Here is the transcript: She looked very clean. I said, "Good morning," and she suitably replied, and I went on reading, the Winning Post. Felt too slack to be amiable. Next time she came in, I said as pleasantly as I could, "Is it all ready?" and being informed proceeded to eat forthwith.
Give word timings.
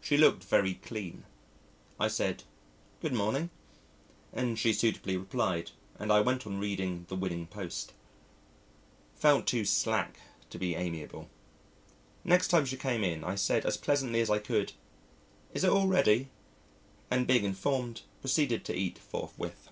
She 0.00 0.16
looked 0.16 0.42
very 0.42 0.72
clean. 0.72 1.24
I 2.00 2.08
said, 2.08 2.44
"Good 3.02 3.12
morning," 3.12 3.50
and 4.32 4.58
she 4.58 4.72
suitably 4.72 5.18
replied, 5.18 5.72
and 5.98 6.10
I 6.10 6.22
went 6.22 6.46
on 6.46 6.58
reading, 6.58 7.04
the 7.10 7.14
Winning 7.14 7.46
Post. 7.46 7.92
Felt 9.16 9.46
too 9.46 9.66
slack 9.66 10.18
to 10.48 10.58
be 10.58 10.74
amiable. 10.74 11.28
Next 12.24 12.48
time 12.48 12.64
she 12.64 12.78
came 12.78 13.04
in, 13.04 13.22
I 13.22 13.34
said 13.34 13.66
as 13.66 13.76
pleasantly 13.76 14.22
as 14.22 14.30
I 14.30 14.38
could, 14.38 14.72
"Is 15.52 15.62
it 15.62 15.68
all 15.68 15.88
ready?" 15.88 16.30
and 17.10 17.26
being 17.26 17.44
informed 17.44 18.00
proceeded 18.22 18.64
to 18.64 18.74
eat 18.74 18.96
forthwith. 18.98 19.68